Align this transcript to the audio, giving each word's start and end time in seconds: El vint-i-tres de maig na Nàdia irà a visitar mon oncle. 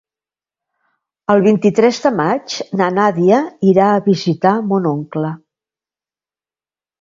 El 1.33 1.43
vint-i-tres 1.47 1.99
de 2.05 2.11
maig 2.19 2.55
na 2.81 2.87
Nàdia 2.95 3.43
irà 3.73 3.91
a 3.91 4.01
visitar 4.09 4.55
mon 4.73 4.89
oncle. 4.95 5.31